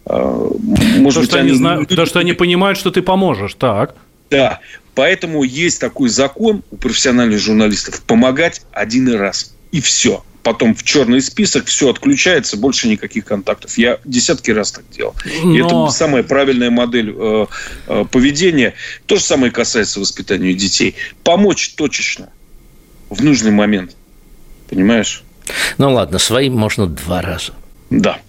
[0.05, 0.49] Может
[0.97, 1.85] потому, быть, что они, они...
[1.85, 3.95] потому что они понимают, что ты поможешь, так?
[4.31, 4.59] Да,
[4.95, 11.21] поэтому есть такой закон у профессиональных журналистов– помогать один раз– и все– потом в черный
[11.21, 13.77] список, все отключается, больше никаких контактов.
[13.77, 15.15] Я десятки раз так делал.
[15.43, 15.55] Но...
[15.55, 17.45] И это самая правильная модель э,
[17.87, 18.73] э, поведения.
[19.05, 20.95] То же самое касается воспитания детей.
[21.23, 22.29] Помочь точечно
[23.09, 23.95] в нужный момент.
[24.69, 25.23] Понимаешь?
[25.77, 27.53] Ну ладно, своим можно два раза.
[27.89, 28.19] Да.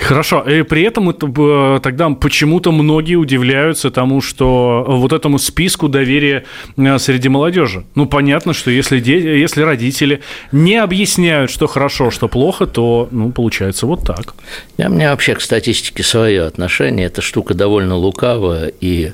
[0.00, 0.42] Хорошо.
[0.42, 6.44] И при этом это, э, тогда почему-то многие удивляются тому, что вот этому списку доверия
[6.76, 7.84] э, среди молодежи.
[7.94, 10.20] Ну, понятно, что если, дети, если родители
[10.52, 14.34] не объясняют, что хорошо, что плохо, то, ну, получается вот так.
[14.76, 17.06] Я, у меня вообще к статистике свое отношение.
[17.06, 19.12] Эта штука довольно лукавая, и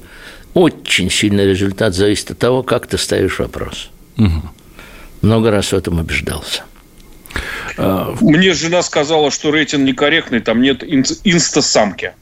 [0.55, 3.91] очень сильный результат зависит от того, как ты ставишь вопрос.
[4.19, 4.43] Угу.
[5.23, 6.65] Много раз в этом убеждался.
[7.77, 12.13] А, Мне жена сказала, что рейтинг некорректный, там нет инстасамки.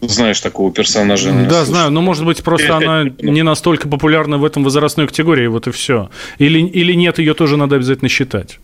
[0.00, 1.32] Знаешь такого персонажа?
[1.32, 1.64] Да, слышал.
[1.64, 5.72] знаю, но, может быть, просто она не настолько популярна в этом возрастной категории, вот и
[5.72, 6.08] все.
[6.38, 8.60] Или, или нет, ее тоже надо обязательно считать.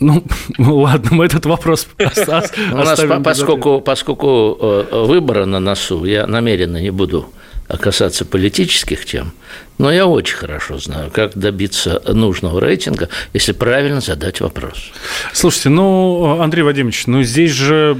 [0.00, 0.24] Ну,
[0.58, 2.72] ладно, мы этот вопрос оставим.
[2.72, 7.30] У нас, поскольку, поскольку э, выбора на носу, я намеренно не буду
[7.78, 9.32] касаться политических тем,
[9.80, 14.92] но я очень хорошо знаю, как добиться нужного рейтинга, если правильно задать вопрос.
[15.32, 17.96] Слушайте, ну, Андрей Вадимович, ну здесь же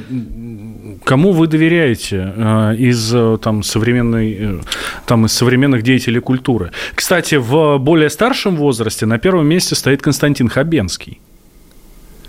[1.05, 4.61] кому вы доверяете э, из э, там, современной, э,
[5.07, 6.71] там, из современных деятелей культуры?
[6.95, 11.19] Кстати, в более старшем возрасте на первом месте стоит Константин Хабенский.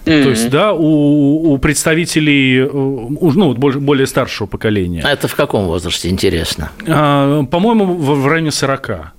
[0.05, 0.23] Mm-hmm.
[0.23, 5.01] То есть, да, у, у представителей, э, ну, более старшего поколения.
[5.05, 6.71] А это в каком возрасте, интересно?
[6.87, 9.11] А, по-моему, в, в районе 40.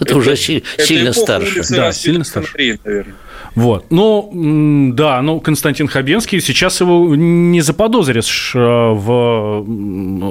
[0.00, 1.62] Это уже сильно старше.
[1.70, 2.78] Да, сильно старше.
[3.56, 3.86] Вот.
[3.90, 9.64] Ну, да, ну, Константин Хабенский, сейчас его не заподозришь э, в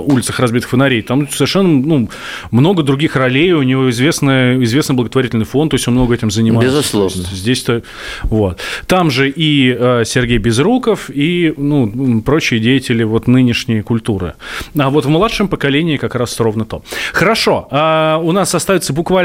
[0.08, 1.02] улицах разбитых фонарей.
[1.02, 2.10] Там совершенно ну,
[2.52, 6.78] много других ролей, у него известный, известный благотворительный фонд, то есть он много этим занимается.
[6.78, 7.24] Безусловно.
[7.32, 7.82] Здесь-то,
[8.24, 8.60] вот.
[8.86, 14.36] Там же и э, Сергей Безруков, и ну, прочие деятели вот нынешней культуры.
[14.78, 16.84] А вот в младшем поколении как раз ровно то.
[17.12, 19.25] Хорошо, а у нас остается буквально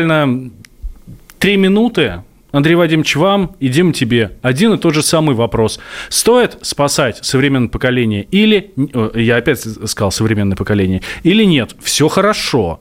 [1.38, 2.22] три минуты
[2.52, 5.78] Андрей Вадимович, вам и Дим тебе один и тот же самый вопрос.
[6.08, 8.72] Стоит спасать современное поколение или,
[9.14, 11.76] я опять сказал современное поколение, или нет?
[11.80, 12.80] Все хорошо.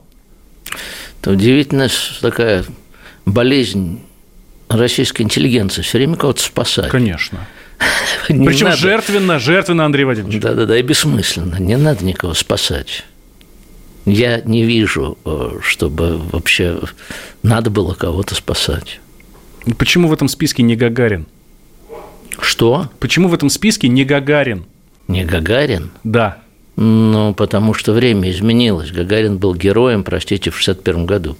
[1.21, 1.89] Это удивительная
[2.21, 2.63] такая
[3.25, 4.01] болезнь
[4.69, 5.81] российской интеллигенции.
[5.81, 6.89] Все время кого-то спасать.
[6.89, 7.47] Конечно.
[8.27, 8.77] Причем надо.
[8.77, 10.41] жертвенно, жертвенно, Андрей Вадимович.
[10.41, 11.55] Да-да-да, и бессмысленно.
[11.59, 13.05] Не надо никого спасать.
[14.09, 16.81] Я не вижу, э, чтобы вообще
[17.43, 18.99] надо было кого-то спасать.
[19.77, 21.27] Почему в этом списке не Гагарин?
[22.41, 22.89] Что?
[22.99, 24.65] Почему в этом списке не Гагарин?
[25.07, 25.91] Не Гагарин?
[26.03, 26.39] Да.
[26.75, 28.91] Ну, потому что время изменилось.
[28.91, 31.37] Гагарин был героем, простите, в 61 году.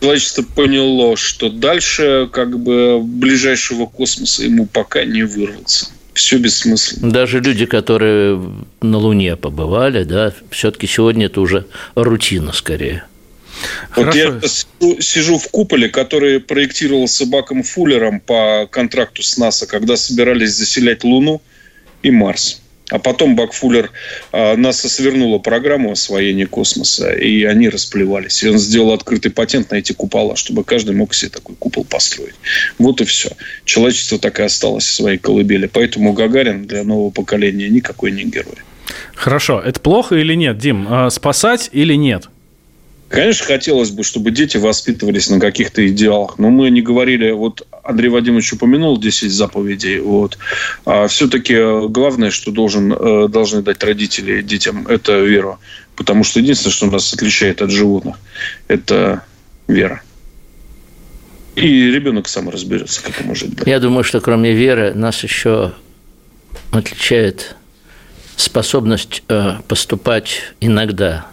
[0.00, 5.90] Человечество поняло, что дальше как бы ближайшего космоса ему пока не вырваться.
[6.14, 7.10] Все бессмысленно.
[7.10, 8.40] Даже люди, которые
[8.80, 13.04] на Луне побывали, да, все-таки сегодня это уже рутина скорее.
[13.96, 14.40] Вот я
[15.00, 21.42] сижу в куполе, который проектировался Баком Фуллером по контракту с НАСА, когда собирались заселять Луну
[22.02, 22.60] и Марс.
[22.94, 23.90] А потом Бакфуллер
[24.30, 28.40] а, НАСА свернула программу освоения космоса, и они расплевались.
[28.44, 32.36] И он сделал открытый патент на эти купола, чтобы каждый мог себе такой купол построить.
[32.78, 33.30] Вот и все.
[33.64, 35.66] Человечество так и осталось в своей колыбели.
[35.66, 38.58] Поэтому Гагарин для нового поколения никакой не герой.
[39.16, 39.60] Хорошо.
[39.60, 40.86] Это плохо или нет, Дим?
[40.88, 42.28] А, спасать или нет?
[43.08, 46.38] Конечно, хотелось бы, чтобы дети воспитывались на каких-то идеалах.
[46.38, 50.00] Но мы не говорили, вот Андрей Вадимович упомянул 10 заповедей.
[50.00, 50.38] Вот.
[50.84, 55.58] А все-таки главное, что должен, э, должны дать родители детям, это вера.
[55.96, 58.16] Потому что единственное, что нас отличает от животных,
[58.68, 59.22] это
[59.68, 60.02] вера.
[61.54, 63.66] И ребенок сам разберется, как может быть.
[63.66, 65.72] Я думаю, что кроме веры нас еще
[66.72, 67.54] отличает
[68.36, 71.26] способность э, поступать иногда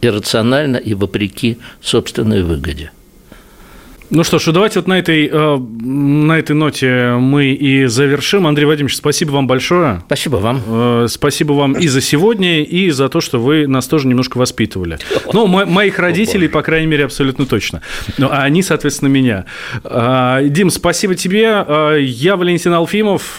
[0.00, 2.90] иррационально и вопреки собственной выгоде.
[4.10, 8.46] Ну что ж, давайте вот на этой, э, на этой ноте мы и завершим.
[8.46, 10.02] Андрей Вадимович, спасибо вам большое.
[10.06, 10.62] Спасибо вам.
[10.66, 14.98] Э, спасибо вам и за сегодня, и за то, что вы нас тоже немножко воспитывали.
[15.34, 17.82] Ну, моих родителей, по крайней мере, абсолютно точно.
[18.16, 19.44] Ну, а они, соответственно, меня.
[19.84, 21.66] Э, Дим, спасибо тебе.
[22.00, 23.38] Я Валентин Алфимов.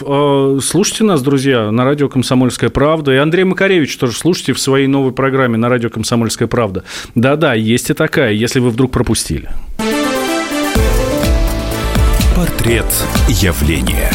[0.62, 3.12] Слушайте нас, друзья, на радио «Комсомольская правда».
[3.12, 6.84] И Андрей Макаревич тоже слушайте в своей новой программе на радио «Комсомольская правда».
[7.16, 9.48] Да-да, есть и такая, если вы вдруг пропустили.
[12.40, 12.86] Портрет
[13.28, 14.10] явления.